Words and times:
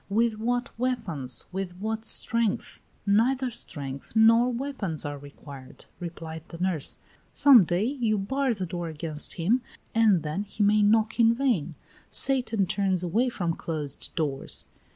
"With 0.09 0.39
what 0.39 0.71
weapons? 0.79 1.45
With 1.51 1.77
what 1.77 2.05
strength?" 2.05 2.81
"Neither 3.05 3.51
strength 3.51 4.13
nor 4.15 4.51
weapons 4.51 5.05
are 5.05 5.19
required," 5.19 5.85
replied 5.99 6.41
the 6.47 6.57
nurse. 6.57 6.97
"Some 7.33 7.65
day 7.65 7.83
you 7.85 8.17
bar 8.17 8.55
the 8.55 8.65
door 8.65 8.87
against 8.87 9.35
him, 9.35 9.61
and 9.93 10.23
then 10.23 10.41
he 10.41 10.63
may 10.63 10.81
knock 10.81 11.19
in 11.19 11.35
vain. 11.35 11.75
Satan 12.09 12.65
turns 12.65 13.03
away 13.03 13.29
from 13.29 13.53
closed 13.53 14.11
doors." 14.15 14.65